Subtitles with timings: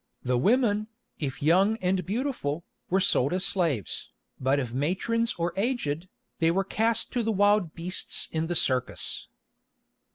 [0.23, 0.87] The women,
[1.19, 6.07] if young and beautiful, were sold as slaves, but if matrons or aged,
[6.39, 9.27] they were cast to the wild beasts in the circus.